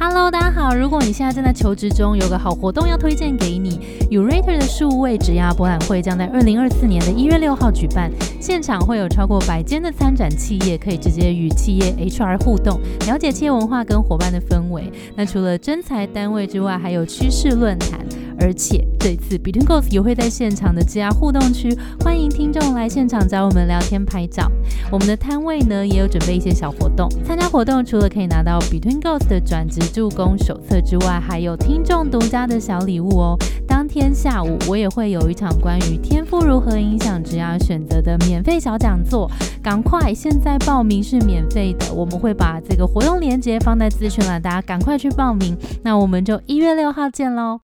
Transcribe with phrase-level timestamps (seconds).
[0.00, 0.76] Hello，大家好！
[0.76, 3.80] 如果你现在正在求职中，有个好活动要推荐给你。
[4.12, 8.08] Urater 的数位职涯博览会将在二零二四年的一月六号举办，
[8.40, 14.84] 现场会有超过百间的参展企业，可以直接与企业 HR 互动，了解企业文化跟伙伴的氛围。
[15.16, 17.98] 那除了真才单位之外，还有趋势论坛。
[18.40, 24.50] 而且这次 Between Goals 也会在现场的职涯互动区，欢迎听众来现场找我们聊天拍照。
[24.90, 33.36] 我们的摊位呢也有准备一些小活动，参加活动除了可以拿到 Between Goals 的转职助攻手册之外，还有听众独家的小礼物哦。
[33.66, 39.30] 当天下午我也会有一场关于天赋如何影响职涯选择的免费小讲座，
[39.62, 45.56] 赶快现在报名是免费的，我们会把这个活动链接放在资讯栏，大家赶快去报名。
[45.82, 47.60] 那我们就一月六号见喽。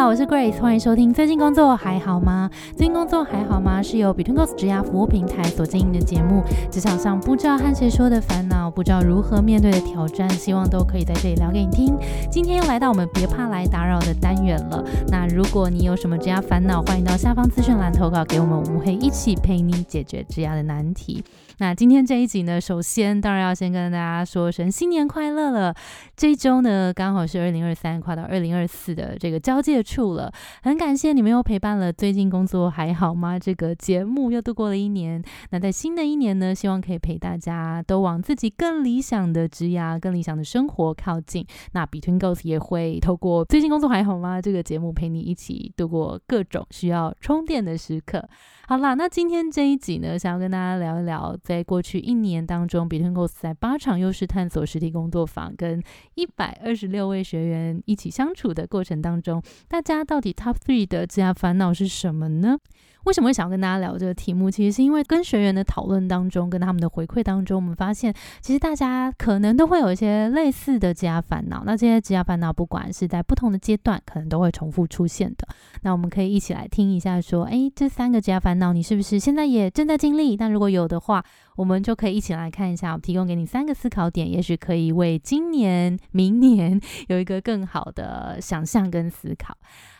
[0.00, 1.12] 好，我是 Grace，欢迎收听。
[1.12, 2.50] 最近工作还好吗？
[2.74, 3.82] 最近工作还好吗？
[3.82, 6.42] 是由 Between Goals 职涯服务平台所经营的节目。
[6.70, 11.94] 职场上不知道和谁说的烦恼，不知道如何面对的挑战，希望都可以在这里聊给你听。
[12.30, 14.82] 今天又来到我们别怕来打扰的单元了。
[15.08, 21.22] 那如果你有什么职涯烦恼，欢迎到下方资讯栏投稿给我们，我们会一起陪你解决职涯的难题。
[21.58, 25.74] 那今天这一集呢，首先当然要先跟大家说声新年快乐了。
[26.16, 30.32] 这一周呢，刚好是二零二三跨到二零二四的这个交界处了。
[30.62, 33.36] 很感谢你们又陪伴了最近工作还好吗？
[33.36, 35.20] 这个节目又度过了一年。
[35.50, 41.44] 那在新的一年呢，希望可以陪大家都往自己更理想的职涯、更理想的生活靠近。
[41.72, 48.28] 那 Between Goals 也会透过最近工作还好吗这个节目陪你一起度过各种需要充电的时刻。
[48.68, 55.82] 好啦，那今天这一集呢，想要跟大家聊一聊，在过去一年当中，Between Goals 在八场优势探索实体工作坊跟
[56.14, 62.58] 一百二十六位学员一起相处的过程当中，大大家到底 Top Three 的职业烦恼是什么呢？
[63.04, 64.50] 为什么会想要跟大家聊这个题目？
[64.50, 71.62] 其实是因为跟学员的讨论当中，跟他们的回馈当中，我们发现，其实大家可能都会有一些类似的职业烦恼。
[71.64, 75.48] 那这些职业烦恼，不管是在不同的阶段，可能都会重复出现的。
[75.80, 80.36] 那我们可以一起来听一下，说，诶，这三个职业烦恼，你是不是现在也正在经历？
[80.36, 81.24] 那如果有的话，
[81.56, 89.56] 我们就可以一起来看一下，我提供给你三个思考点，也许可以为今年、明年 有一个更好的想象跟思考。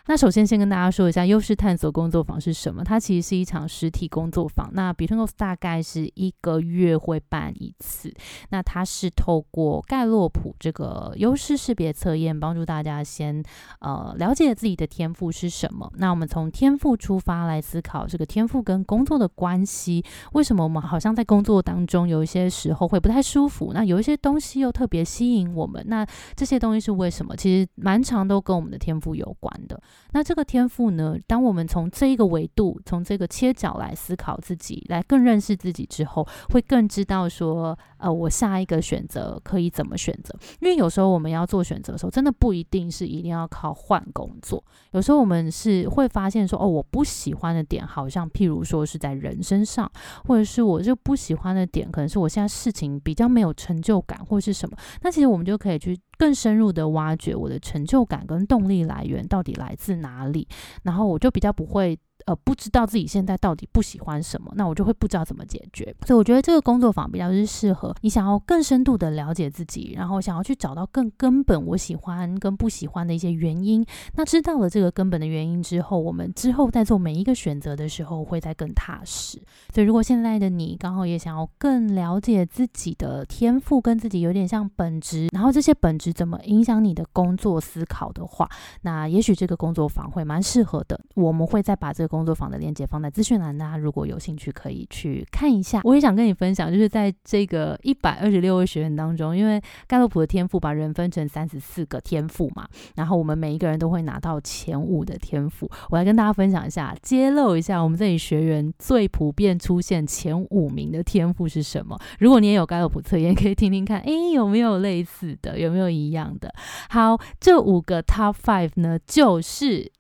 [0.06, 2.82] 那首先先跟大家说一下，优势探索工作坊是什么？
[2.82, 4.68] 它其实是一场实体工作坊。
[4.72, 8.12] 那 Betweenos 大概是一个月会办一次。
[8.48, 13.42] 那它是透过盖洛普这个优势识别测验，帮助大家先
[13.80, 15.88] 呃了解自己的天赋是什么。
[15.96, 20.04] 那我们从天赋出发来思考这个天赋跟工作的关系。
[20.32, 23.72] 为什么我们好像在工作当中有一些时候会不太舒服？
[23.72, 25.84] 那有一些东西又特别吸引我们。
[25.86, 27.36] 那这些东西是为什么？
[27.36, 29.80] 其实蛮长都跟我们的天赋有关的。
[30.12, 31.16] 那这个天赋呢？
[31.26, 40.36] 当我们从这一个维度，从这个切角来思考自己，来更认识自己之后，会更知道说，呃，我下一个选择可以怎么选择？
[40.60, 44.62] 因为有时候我们要做选择的时候，真的不一定是一定要靠换工作。
[44.90, 49.90] 有时候我们是会发现说，哦，我不喜欢的点，好像譬如说是在人身上，
[50.26, 54.76] 或者是我就不喜欢的点，可能是我现在事情比较没有成就感，或是什么。
[55.02, 55.98] 那其实我们就可以去。
[56.20, 60.46] 更深入的挖掘我的成就感跟动力来源到底来自哪里，
[60.82, 61.98] 然后我就比较不会。
[62.26, 65.94] 呃，不知道自己现在到底不喜欢什么，那我就会不知道怎么解决。
[66.06, 73.84] 所以我觉得这个工作坊比较是适合你想要更深度的了解自己，然后想要去找到更根本我喜欢跟不喜欢的一些原因。
[74.14, 79.40] 那知道了这个根本的原因之后，我们之后在做每一个选择的时候会再更踏实。
[79.72, 88.46] 所以如果现在的你刚好也想要更了解自己的天赋，跟自己有点像本质，然后这些本质怎么影响你的工作思考的话，
[88.82, 91.00] 那也许这个工作坊会蛮适合的。
[91.14, 92.09] 我们会再把这个。
[92.10, 95.80] 工作坊的链接放在资讯栏，大家如果有兴趣可以去看一下。
[95.84, 105.70] 我也想跟你分享，就是在这个一百二十六位学员当中，因为盖洛普的天赋把人分成三十四个天赋嘛，然后我们每一个人都会拿到前五的天赋。
[105.90, 111.96] 我来跟大家分享一下，揭露一下我们这里学员最普遍出现前五名的天赋是什么。
[112.18, 116.52] 如果你也有盖洛普测验，可以听听看，诶，有没有类似的，有没有一样的？
[116.88, 119.92] 好，这五个 Top Five 呢，就是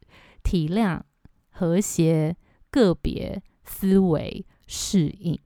[0.42, 1.00] 体谅。
[1.60, 2.34] 和谐、
[2.70, 5.38] 个别、思维、适应。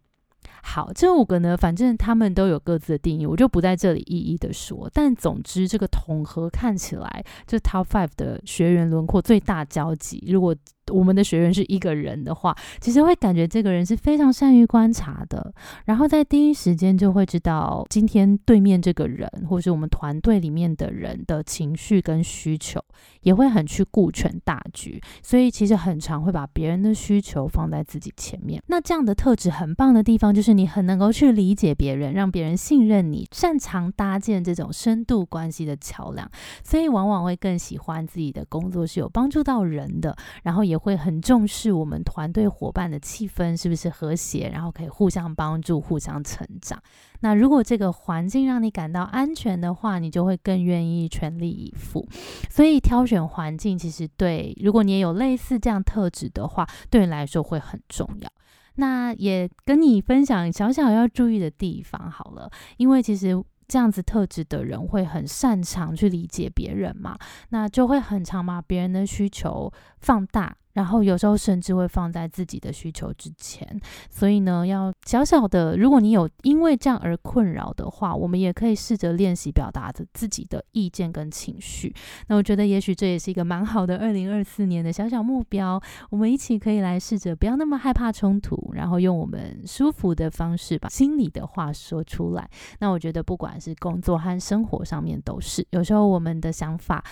[0.63, 4.89] 好，这五个呢，反正他们都有各自的定义，我就不在这里一一的说。
[4.95, 10.25] 但总之，这个统合看起来，就 Top Five 的学员轮廓最大交集。
[10.29, 10.55] 如果
[10.93, 15.53] 我们的学员是一个人的话，其实会感觉这个人是非常善于观察的，
[15.87, 22.79] 然后在第一时间就会知道今天对面这个人，或是我们团队里面的人的情绪跟需求，
[23.23, 28.63] 也会很去顾全大局，所以其实很常会把别人的需求放在自己前面。
[28.67, 36.31] 那这样的特质很棒的地方，就是你很能够去理解别人，让别人信任你，擅长搭建这种深度关系的桥梁，
[36.63, 40.74] 所以往往会更喜欢自己的工作是有帮助到人的，然后也。
[40.75, 46.83] 也会很重视我们团队伙伴的气氛是不是和谐，然后可以互相帮助、互相成长。
[47.21, 52.05] 那如果这个环境让你感到安全的话，你就会更愿意全力以赴。
[52.51, 58.29] 所以挑选环境其实对，如果你也有类似这样特质的话，对你来说会很重要。
[58.75, 63.41] 那也跟你分享小小要注意的地方好了，因为其实。
[63.67, 67.17] 这样子特质的人会很擅长去理解别人嘛，
[67.49, 70.55] 那就会很常把别人的需求放大。
[70.75, 73.81] 然后有时候甚至会放在自己的需求之前，
[74.11, 81.95] 所以呢，要小小的，如果你有因为这样而困扰的话，我们也可以试着练习表达着自己的意见跟情绪。
[82.27, 85.81] 那我觉得也许这也是一个蛮好的二零二四年的小小目标，
[86.11, 92.51] 我们一起可以来试着不要那么害怕冲突，然后用我们舒服的方式把心里的话说出来。
[92.81, 97.05] 那我觉得不管是工作和生活上面都是，有时候我们的想法。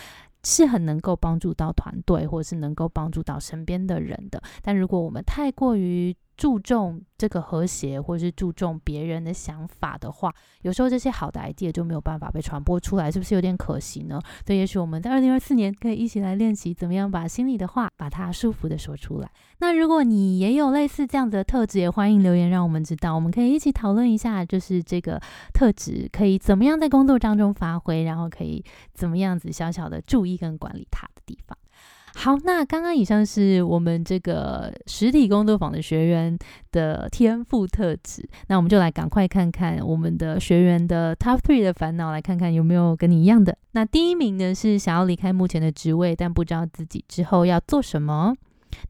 [0.45, 4.43] 是很能够帮助到团队，或者是能够帮助到身边的人的。
[4.61, 14.21] 但如果我们太过于注重这个和谐，或者是注重别人的想法的话，有时候这些好的 idea 就没有办法被传播出来，是不是有点可惜呢？
[14.45, 19.31] 所以，也许我们在二零二四年可以一起来练习，怎么样把心里的话，把它舒服的说出来。
[19.59, 25.23] 那如果你也有类似这样子的特质，也欢迎留言让我们知道，我们可以一起讨论一下，就是这个
[25.55, 31.57] 特质可以怎么样在工作当中发挥，然后可以怎么样子小小的注意跟管理它的地方。
[32.15, 36.39] 好，那刚刚以上是我们这个实体工作坊的学员
[36.71, 43.57] 的天赋特质，那我们就来赶快看看我们的学员的 Top Three 的烦恼，来看看有没有跟你一样的。
[43.73, 48.35] 那第一名呢是想要离开目前的职位，但不知道自己之后要做什么；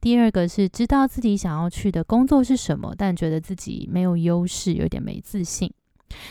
[0.00, 5.72] 第二个是知道自己想要去的工作是什么，但觉得自己没有优势，有点没自信。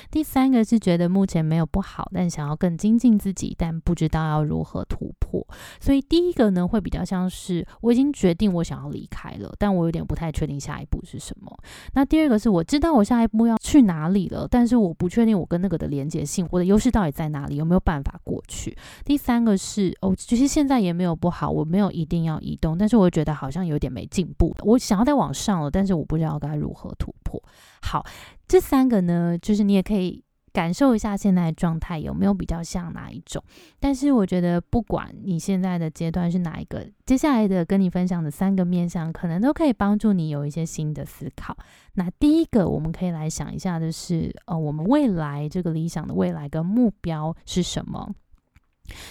[0.10, 5.46] 第三个是觉得目前没有不好，但想要更精进自己，但不知道要如何突破。
[5.80, 11.56] 所以第一个呢，会比较像是我已经决定我想要离开了，但我有点不太确定下一步是什么。
[11.94, 18.76] 那第二个是我知道我下一步要去哪里了，但是我不确定我跟那个的连接性，我的优势到底在哪里，有没有办法过去。
[19.06, 27.42] 第三个是哦，其实现在也没有不好，我没有一定要移动，但是我觉得好像有点没进步，我想要再往上了，但是我不知道该如何突破。
[27.82, 28.06] 好。
[28.52, 30.22] 这三个呢，就是你也可以
[30.52, 33.42] 感受一下现在的状态有没有比较像哪一种。
[33.80, 41.56] 但是我觉得，不管你现在的阶段是哪一个，接下来的跟你分享的三个面向，可能都可以帮助你有一些新的思考。
[41.94, 48.14] 那第一个，我们可以来想一下的是，呃，我们未来这个理想的未来跟目标是什么？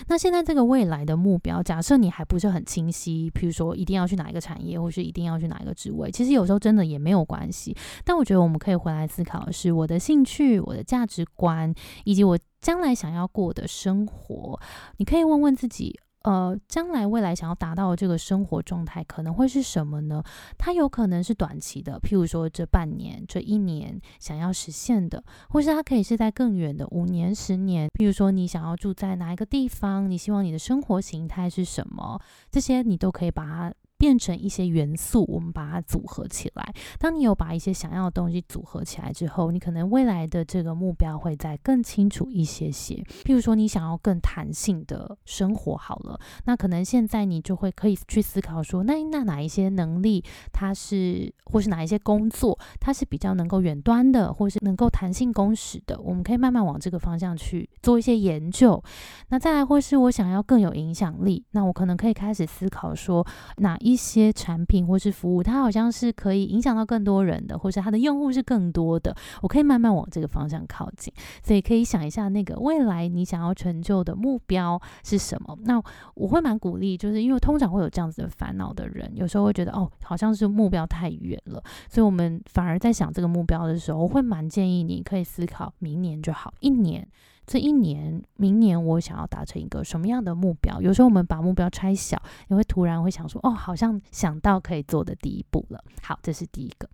[0.09, 7.77] 那现在这个未来的目标，假设你还不是很清晰，比如说一定要去哪一个产业，或是一定要去哪一个职位，其实有时候真的也没有关系。
[8.05, 11.75] 但我觉得我们可以回来思考的是，我的兴趣、我的价值观，
[12.05, 14.61] 以及我将来想要过的生活，
[14.97, 15.99] 你可以问问自己。
[16.23, 20.23] 呃，将来未来想要达到的这个生活状态可能会是什么呢？
[20.59, 27.89] 它有可能是短期的，譬如说这半年、这一年想要实现的，或是它可以是在更远的五年、十年。
[27.99, 32.21] 譬如说你想要住在哪一个地方，你希望你的生活形态是什么，
[32.51, 33.73] 这些你都可以把它。
[34.01, 36.73] 变成一些元素，我们把它组合起来。
[36.99, 42.95] 当你有把一些想要的东西组合起来之后，你可能未来的这个目标会再更清楚一些些。
[43.25, 58.83] 譬如说，你想要更弹性的生活，好了，那可能现在你就会可以去思考说，那那哪一些能力它是，或是哪一些工作它是比较能够远端的，或是能够弹性工时的，我们可以慢慢往这个方向去做一些研究。
[59.29, 63.27] 那再来，或是我想要更有影响力，那我可能可以开始思考说，
[63.59, 71.13] 哪一一些产品或是服务，它好像是可以影响到更多人的，或是它的用户是更多的，我可以慢慢往这个方向靠近。
[71.43, 75.59] 所以可以想一下，那个未来你想要成就的目标是什么？
[75.65, 75.83] 那
[76.15, 87.07] 我会蛮鼓励，就是因为通常会有这样子的烦恼的人，有时候会觉得哦，好像是目标太远了，所以我们反而在想这个目标的时候，我会蛮建议你可以思考明年就好，一年。
[87.51, 90.81] 这一年，明年我想要达成一个什么样的目标？
[90.81, 92.17] 有时候我们把目标拆小，
[92.47, 95.83] 你会突然会想说，哦，好像想到可以做的第一步了。
[96.01, 96.89] 好，这是第一个。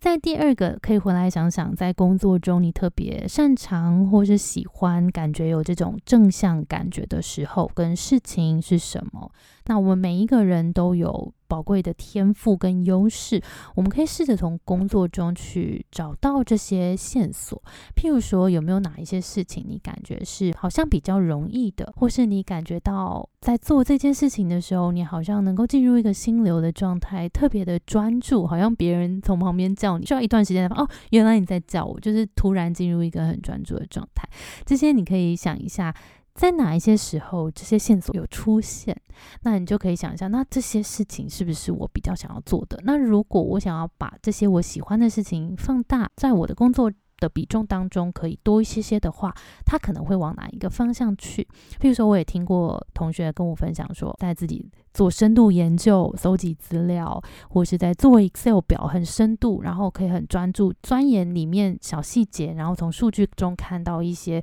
[0.00, 9.30] 在第二个，可以回来想想，在工作中你特别擅长或是喜欢，感觉有这种正向感觉的时候，跟事情是什么？
[9.66, 11.32] 那我们每一个人都有。
[11.50, 13.42] 宝贵的天赋跟优势，
[13.74, 17.60] 我们可以试着从工作中去找到这些线索。
[17.96, 34.28] 譬如说，有没有哪一些事情你感觉是好像比较容易的，或是你感觉到在做这件事情的时候，你好像能够进入一个心流的状态，特别的专注，好像别人从旁边叫你，需要一段时间哦，原来你在叫我，就是突然进入一个很专注的状态。
[34.64, 35.92] 这些你可以想一下。
[36.40, 38.96] 在哪一些时候，这些线索有出现，
[39.42, 42.80] 那你就可以想一下，那这些事情是不是我比较想要做的？
[42.82, 49.34] 那如果我想要把这些我喜欢的事情放大，在我的工作的比重当中可以多一些些的话，
[49.66, 51.46] 它可能会往哪一个方向去？
[51.78, 64.42] 譬如说，我也听过同学跟我分享说，在自己做深度研究、搜集资料，或是在做 Excel 表很深度，然后可以很专注钻研里面小细节，然后从数据中看到一些。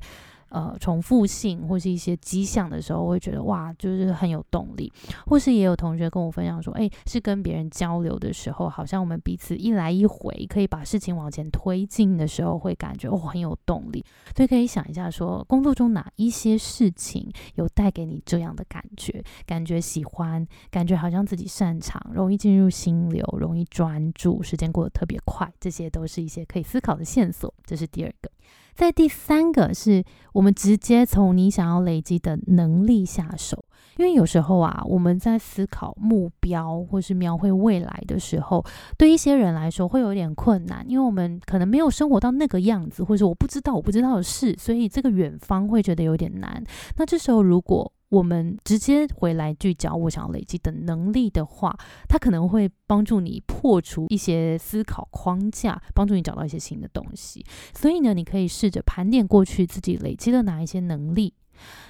[0.50, 4.92] 呃，重复性或是一些迹象的时候，我会觉得哇，就是很有动力。
[5.26, 14.04] 或是也有同学跟我分享说，哎，是跟别人交流的时候，好像我们彼此一来一回，可以把事情往前推进的时候，会感觉哦很有动力。
[14.34, 19.22] 所以可以想一下，说工作中哪一些事情有带给你这样的感觉？
[19.46, 27.52] 感觉喜欢，感觉好像自己擅长，容易进入心流，容易专注，时间过得特别快，这些都是一些可以思考的线索。
[27.64, 28.30] 这是第二个。
[28.78, 33.64] 在第三个是我们直接从你想要累积的能力下手，
[33.96, 38.64] 因为有时候啊，我们在思考目标或是描绘未来的时候，
[38.96, 46.62] 对一些人来说会有点困难，因为我们可能没有生活到那个样子，或者我不知道我不知道的事，所以这个远方会觉得有点难。
[46.98, 51.76] 那这时候如果我们直接回来聚焦我想要累积的能力的话，
[52.08, 57.44] 它可能会帮助你破除一些思考框架，帮助你找到一些新的东西。
[57.74, 61.34] 所以呢，你可以试着盘点过去自己累积了哪一些能力。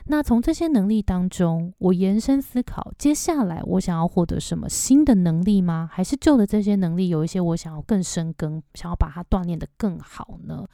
[0.07, 5.89] 那从这些能力当中，我延伸思考，接下来我想要获得什么新的能力吗？
[5.93, 10.67] 还是旧的这些能力有一些我想要更深耕，想要把它锻炼得更好呢？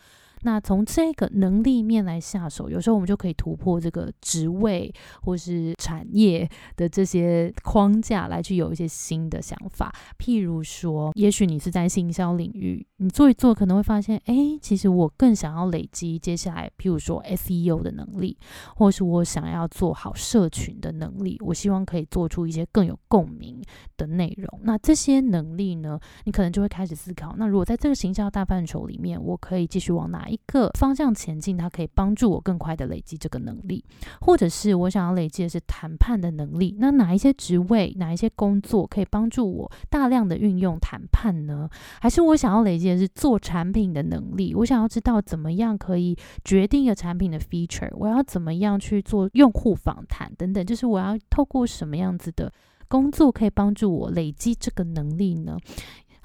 [0.44, 9.90] 那从这个能力面来下手，有时候我们就可以突破这个职位或是产业的这些框架，来去有一些新的想法。
[10.18, 18.36] 譬如说，也许你是在行销领域，你做一做可能会发现，哎，其实我更想要累积接下来，譬如说 SEO 的能力，
[18.76, 23.62] 或是我想要做好社群的能力，我希望可以做出一些更有共鸣
[23.96, 24.60] 的内容。
[24.62, 30.33] 那这些能力呢，你可能就会开始思考，那如果在这个行销大范畴里面，我可以继续往哪一？
[30.34, 33.84] 一个方向前进，它可以帮助我更快的累积这个能力，
[34.20, 36.76] 或者是我想要累积的是谈判的能力。
[36.78, 41.68] 那哪一些职位、哪一些工作可以帮助我大量的运用谈判呢？
[42.00, 44.54] 还是我想要累积的是做产品的能力？
[44.54, 52.52] 我想要知道怎么样可以决定一个产品的 feature，我要怎么样去做用户访谈等等，就是我要透过什么样子的
[52.88, 55.56] 工作可以帮助我累积这个能力呢？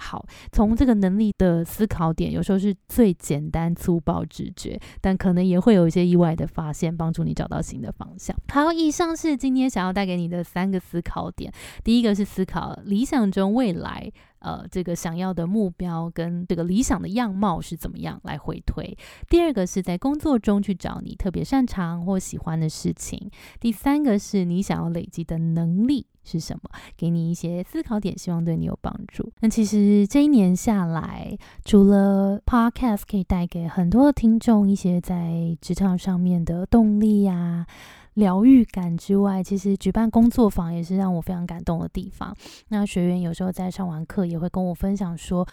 [0.02, 8.34] 好，从这个能力的思考点，有时候是最简单粗暴直觉，但可能也会有一些意外的发现，帮助你找到新的方向。
[8.48, 11.52] 好，以上是今天想要带给你的三个思考点。
[11.84, 18.98] 第一个是思考理想中未来，呃，这个想要的目标跟这个理想的样貌是怎么样来回推。
[19.30, 23.30] 第二个是在工作中去找你特别擅长或喜欢的事情。
[23.60, 26.08] 第三个是你想要累积的能力。
[26.30, 26.70] 是什么？
[26.96, 29.32] 给你一些思考点，希望对你有帮助。
[29.40, 37.66] 那其实这一年下来，除了 Podcast 可以带给很多的听众一些在职场上面的动力呀、
[38.14, 42.36] 疗愈感之外，其实举办工作坊也是让我非常感动的地方。
[42.68, 45.48] 那学员有时候在上完课也会跟我分享说。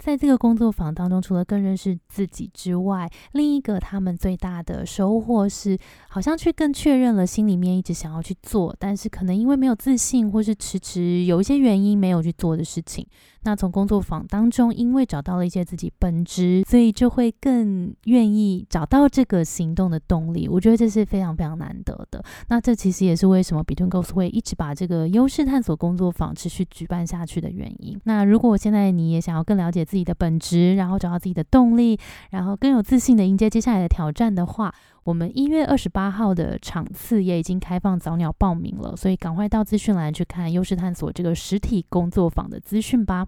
[0.00, 5.78] 在这个工作坊当中，除了更认识自己之外，另一个他们最大的收获是，
[6.08, 13.06] 好像去更确认了心里面一直想要去做，但是可能因为没有自信或是迟迟有一些原因没有去做的事情。
[13.42, 20.48] 那从工作坊当中，因为找到了一些自己本质，所以就会更愿意找到这个行动的动力。
[20.48, 22.22] 我觉得这是非常非常难得的。
[22.48, 27.98] 那这其实也是为什么 Between Goals 会一直把这个优势探索工作坊持续举办下去的原因。
[28.04, 31.98] 那如果现在你也想要更了解自己的本质，然后找到自己的动力，
[32.30, 43.26] 然后更有自信的迎接接下来的挑战的话，我们一月二十八号的场次也已经开放早鸟报名了，所以赶快到资讯栏去看优势探索这个实体工作坊的资讯吧。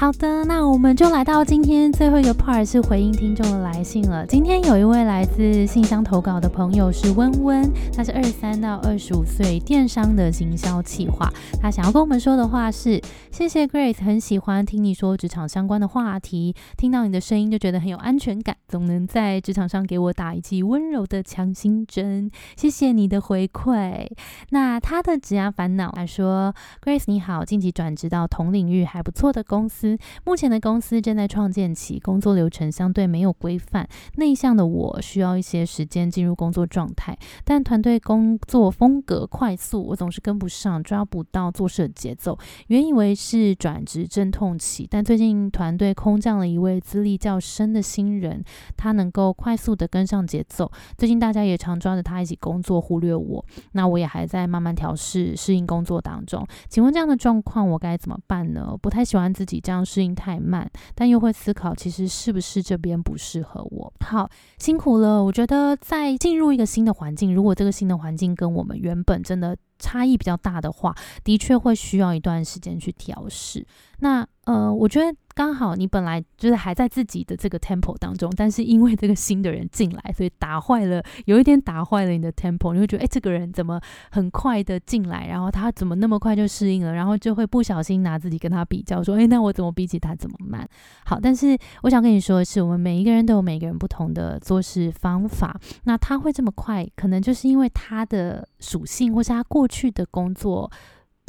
[0.00, 4.24] 好的，那我们就来到今天最后一个 part，是回应听众的来信了。
[4.26, 11.30] 今天有一位来自信箱投稿的朋友是温温，他是二十三到二十五岁电商的行销企划。
[11.60, 12.98] 他想要跟我们说的话是：
[13.30, 22.30] 谢谢 Grace，很喜欢听你说职场相关的话题，听到你的声音就觉得很有安全感，总能在职场上给我打一剂温柔的强心针。
[22.56, 24.06] 谢谢你的回馈。
[24.48, 29.89] 那他的职涯烦恼，他说：Grace 你好，近期转职到同领域还不错的公司。
[30.24, 33.88] 目前的公司正在创建期，工作流程相对没有规范。
[34.16, 42.38] 内向的我需要一些时间进入工作状态，但团队工作风格快速，我总是跟不上，抓不到做事的节奏。
[42.68, 48.44] 原以为是转职阵痛期，但最近团队空降了一位资历较深的新人，
[48.76, 50.70] 他能够快速的跟上节奏。
[50.96, 53.44] 最近大家也常抓着他一起工作，忽略我。
[53.72, 56.46] 那我也还在慢慢调试、适应工作当中。
[56.68, 58.76] 请问这样的状况我该怎么办呢？
[58.80, 59.79] 不太喜欢自己这样。
[59.84, 63.92] 适应太慢，但又会思考，其实是不是这边不适合我？
[64.00, 70.94] 好辛苦了，我觉得在进入一个新的环境，如果这个新的环境跟我们原本真的差异比较大的话，
[71.24, 73.66] 的确会需要一段时间去调试。
[73.98, 75.16] 那呃，我觉得。
[75.34, 82.74] 刚好你本来就是还在自己的这个 tempo 当中，但是因为这个新的人进来，所以打坏了，有一点打坏了你的 tempo。
[82.74, 90.68] 你会觉得，哎，这个人怎么很快的进来，然后他怎么那么快就适应了，然后就会不小心拿自己跟他比较，说，哎，那我怎么比起他怎么慢？
[91.04, 95.58] 好，但是我想跟你说的是，我们每一个人都有每个人不同的做事方法。
[95.84, 100.70] 那他会这么快，可能就是因为他的属性，或是他过去的工作。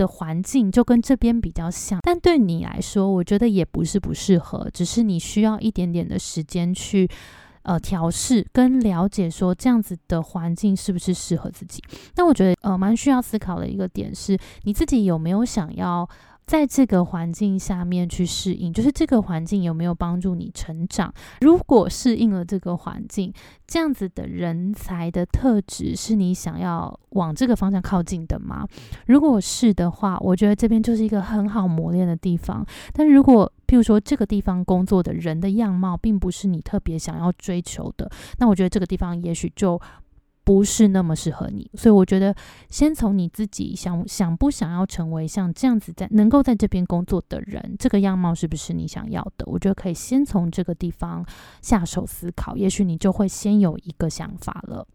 [0.01, 7.07] 的环境就跟这边比较像，但对你来说，我觉得也不是不适合，只是你需要一点点的时间去
[7.61, 11.83] 呃调试跟了解，说这样子的环境是不是适合自己。
[12.15, 16.09] 那我觉得呃蛮需要思考的一个点是，你自己有没有想要。
[16.45, 21.13] 在这个环境下面去适应，就是这个环境有没有帮助你成长？
[21.39, 23.33] 如果适应了这个环境，
[23.65, 28.67] 这样子的人才的特质是你想要往这个方向靠近的吗？
[29.07, 32.65] 如果是的话，我觉得这边就是一个很好磨练的地方。
[32.91, 39.79] 但如果譬如说这个地方工作的人的样貌并不是你特别想要追求的，那我觉得这个地方也许就。
[40.43, 42.35] 不是那么适合你，所以我觉得
[42.69, 49.45] 先从你自己想想不想要成为像这样子在能够在这边工作的人，这个样貌是不是你想要的？
[49.45, 51.25] 我觉得可以先从这个地方
[51.61, 54.87] 下手思考，也许你就会先有一个想法了。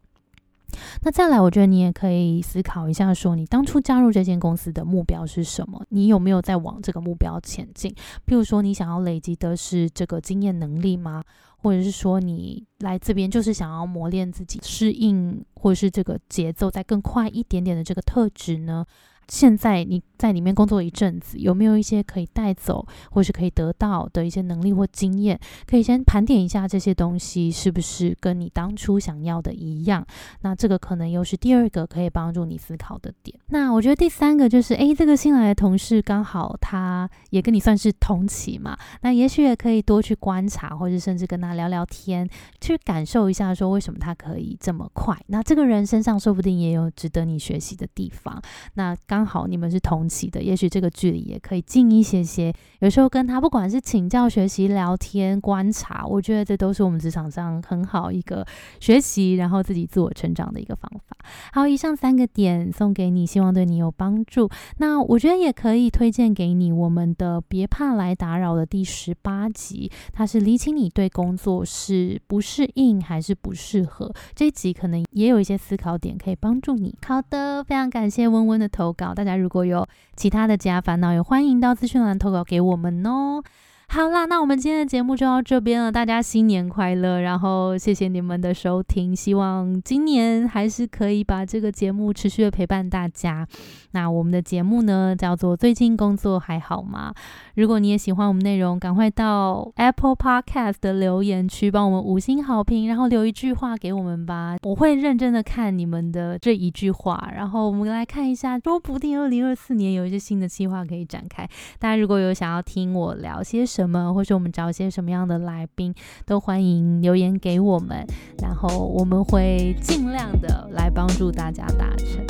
[1.03, 5.81] 那再来，我觉得你也可以思考一下，说你当初加入这间公司的目标是什么？
[5.91, 7.95] 你有没有在往这个目标前进？
[8.27, 11.23] 譬如说，你想要累积的是这个经验能力吗？
[11.67, 18.87] 或者是说，你来这边就是想要磨练自己适应，或者是这个节奏再更快一点点的这个特质呢？
[19.29, 25.39] 现在你在里面工作一阵子，有没有一些可以带走或是可以得到的一些能力或经验？
[25.67, 30.05] 可以先盘点一下这些东西是不是跟你当初想要的一样？
[30.41, 33.39] 那这个可能又是第二个可以帮助你思考的点。
[33.49, 42.29] 那我觉得第三个就是，诶，这个新来的同事刚好他也跟你算是同期嘛，那也许也可以多去观察，或者甚至跟他聊聊天，
[42.61, 45.17] 去感受一下说为什么他可以这么快。
[45.27, 48.41] 那这个人身上说不定也有值得你学习的地方。
[48.75, 52.53] 那刚刚好你们是同期的，也许这个距离也可以近一些些。
[52.81, 58.47] 有时候跟他不管是请教、学习、聊天、观察，我觉得这都是我们职场上很好一个
[58.79, 61.17] 学习，然后自己自我成长的一个方法。
[61.55, 64.51] 好，以上三个点送给你，希望对你有帮助。
[64.77, 74.13] 那我觉得也可以推荐给你我们的《别怕来打扰》的第十八集，它是理清你对工作是不适应还是不适合。
[74.35, 76.95] 这一集可能也有一些思考点可以帮助你。
[77.07, 79.06] 好的，非常感谢温温的投稿。
[79.15, 83.43] 大家如果有其他的家烦恼，也欢迎到资讯栏投稿给我们哦。
[83.89, 85.91] 好啦，那我们今天的节目就到这边了。
[85.91, 89.17] 大家新年快乐，然后谢谢你们的收听。
[89.17, 93.47] 希望今年还是可以把这个节目持续的陪伴大家。
[93.93, 97.15] 那我们的节目呢，叫做最近工作还好吗？
[97.55, 104.57] 如果你也喜欢我们内容，赶快到 Apple Podcast 的留言区帮我们五星好评，然后留一句话给我们吧。
[104.65, 111.49] 我会认真的看你们的这一句话，然后我们来看一下，说不定二零二四年有一些新的计划可以展开。
[111.79, 118.07] 大家如果有想要听我聊些，什么，或是我们找一些什么样的来宾，都欢迎留言给我们，
[118.41, 122.25] 然后我们会尽量的来帮助大家达成。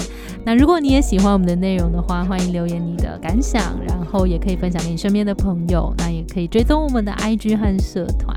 [0.44, 8.36] 那如果你也喜欢我们的内容的话，欢迎留言你的感想，然后也可以分享给你身边的朋友，那也可以追踪我们的 IG 和社团。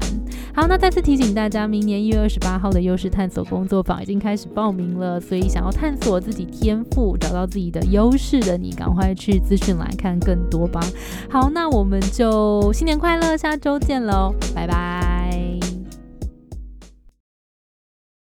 [0.54, 10.82] 好，那再次提醒大家，明年一月二十八号的优势探索工作坊已经开始报名了，所以想要探索自己天赋、找到自己的优势的你，赶快去资讯来看更多吧。
[11.30, 15.19] 好，那我们就新年快乐，下周见喽，拜拜。